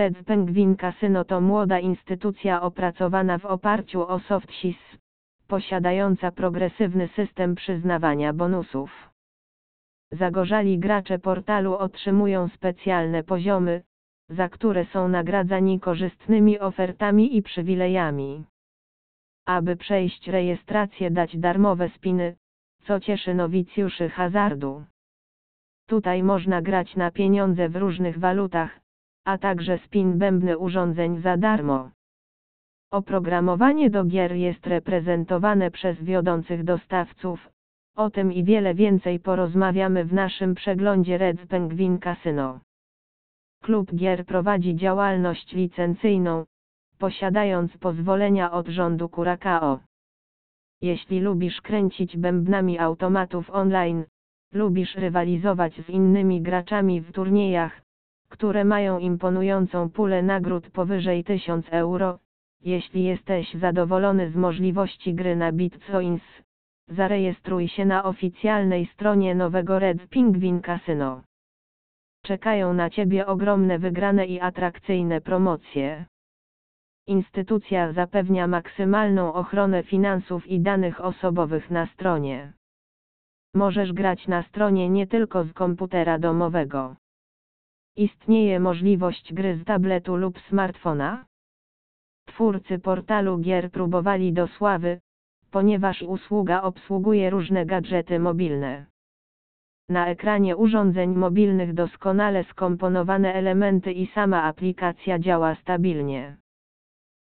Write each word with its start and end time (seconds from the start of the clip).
Red 0.00 0.24
Penguin 0.24 0.76
Casino 0.76 1.24
to 1.24 1.40
młoda 1.40 1.78
instytucja 1.78 2.62
opracowana 2.62 3.38
w 3.38 3.44
oparciu 3.44 4.08
o 4.08 4.18
SoftSys, 4.18 4.76
posiadająca 5.48 6.32
progresywny 6.32 7.08
system 7.08 7.54
przyznawania 7.54 8.32
bonusów. 8.32 8.90
Zagorzali 10.12 10.78
gracze 10.78 11.18
portalu 11.18 11.74
otrzymują 11.74 12.48
specjalne 12.48 13.22
poziomy, 13.22 13.82
za 14.28 14.48
które 14.48 14.84
są 14.84 15.08
nagradzani 15.08 15.80
korzystnymi 15.80 16.58
ofertami 16.58 17.36
i 17.36 17.42
przywilejami. 17.42 18.44
Aby 19.46 19.76
przejść 19.76 20.28
rejestrację 20.28 21.10
dać 21.10 21.38
darmowe 21.38 21.88
spiny, 21.88 22.36
co 22.86 23.00
cieszy 23.00 23.34
nowicjuszy 23.34 24.08
hazardu. 24.08 24.84
Tutaj 25.86 26.22
można 26.22 26.62
grać 26.62 26.96
na 26.96 27.10
pieniądze 27.10 27.68
w 27.68 27.76
różnych 27.76 28.18
walutach, 28.18 28.80
a 29.24 29.38
także 29.38 29.78
spin 29.78 30.18
bębny 30.18 30.58
urządzeń 30.58 31.20
za 31.20 31.36
darmo. 31.36 31.90
Oprogramowanie 32.92 33.90
do 33.90 34.04
gier 34.04 34.32
jest 34.32 34.66
reprezentowane 34.66 35.70
przez 35.70 36.02
wiodących 36.02 36.64
dostawców. 36.64 37.50
O 37.96 38.10
tym 38.10 38.32
i 38.32 38.44
wiele 38.44 38.74
więcej 38.74 39.20
porozmawiamy 39.20 40.04
w 40.04 40.12
naszym 40.12 40.54
przeglądzie 40.54 41.18
Red 41.18 41.46
Penguin 41.46 41.98
Casino. 41.98 42.60
Klub 43.62 43.94
Gier 43.94 44.26
prowadzi 44.26 44.76
działalność 44.76 45.52
licencyjną, 45.52 46.44
posiadając 46.98 47.76
pozwolenia 47.76 48.52
od 48.52 48.68
rządu 48.68 49.08
Curacao. 49.08 49.80
Jeśli 50.82 51.20
lubisz 51.20 51.60
kręcić 51.60 52.16
bębnami 52.16 52.78
automatów 52.78 53.50
online, 53.50 54.04
lubisz 54.52 54.94
rywalizować 54.94 55.74
z 55.86 55.88
innymi 55.88 56.42
graczami 56.42 57.00
w 57.00 57.12
turniejach, 57.12 57.82
które 58.30 58.64
mają 58.64 58.98
imponującą 58.98 59.90
pulę 59.90 60.22
nagród 60.22 60.70
powyżej 60.70 61.24
1000 61.24 61.66
euro, 61.70 62.18
jeśli 62.60 63.04
jesteś 63.04 63.54
zadowolony 63.54 64.30
z 64.30 64.36
możliwości 64.36 65.14
gry 65.14 65.36
na 65.36 65.52
Bitcoins, 65.52 66.22
zarejestruj 66.88 67.68
się 67.68 67.84
na 67.84 68.04
oficjalnej 68.04 68.86
stronie 68.86 69.34
nowego 69.34 69.78
Red 69.78 70.06
Penguin 70.06 70.60
Casino. 70.60 71.22
Czekają 72.24 72.74
na 72.74 72.90
Ciebie 72.90 73.26
ogromne 73.26 73.78
wygrane 73.78 74.26
i 74.26 74.40
atrakcyjne 74.40 75.20
promocje. 75.20 76.06
Instytucja 77.06 77.92
zapewnia 77.92 78.46
maksymalną 78.46 79.32
ochronę 79.32 79.82
finansów 79.82 80.46
i 80.46 80.60
danych 80.60 81.00
osobowych 81.00 81.70
na 81.70 81.86
stronie. 81.86 82.52
Możesz 83.54 83.92
grać 83.92 84.28
na 84.28 84.42
stronie 84.42 84.88
nie 84.88 85.06
tylko 85.06 85.44
z 85.44 85.52
komputera 85.52 86.18
domowego. 86.18 86.96
Istnieje 88.00 88.60
możliwość 88.60 89.34
gry 89.34 89.56
z 89.56 89.64
tabletu 89.64 90.16
lub 90.16 90.40
smartfona? 90.40 91.24
Twórcy 92.26 92.78
portalu 92.78 93.38
gier 93.38 93.70
próbowali 93.70 94.32
do 94.32 94.46
sławy, 94.46 95.00
ponieważ 95.50 96.02
usługa 96.02 96.62
obsługuje 96.62 97.30
różne 97.30 97.66
gadżety 97.66 98.18
mobilne. 98.18 98.86
Na 99.88 100.06
ekranie 100.06 100.56
urządzeń 100.56 101.14
mobilnych 101.14 101.74
doskonale 101.74 102.44
skomponowane 102.44 103.34
elementy 103.34 103.92
i 103.92 104.06
sama 104.06 104.42
aplikacja 104.42 105.18
działa 105.18 105.54
stabilnie. 105.54 106.36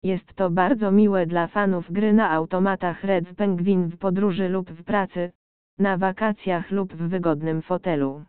Jest 0.03 0.33
to 0.33 0.49
bardzo 0.49 0.91
miłe 0.91 1.25
dla 1.25 1.47
fanów 1.47 1.91
gry 1.91 2.13
na 2.13 2.31
automatach 2.31 3.03
Red 3.03 3.35
Penguin 3.35 3.87
w 3.87 3.97
podróży 3.97 4.49
lub 4.49 4.71
w 4.71 4.83
pracy, 4.83 5.31
na 5.79 5.97
wakacjach 5.97 6.71
lub 6.71 6.93
w 6.93 7.09
wygodnym 7.09 7.61
fotelu. 7.61 8.25